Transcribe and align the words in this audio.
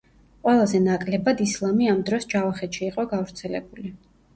ყველაზე 0.47 0.81
ნაკლებად 0.85 1.45
ისლამი 1.47 1.93
ამ 1.95 2.03
დროს 2.11 2.29
ჯავახეთში 2.35 2.87
იყო 2.93 3.11
გავრცელებული. 3.17 3.99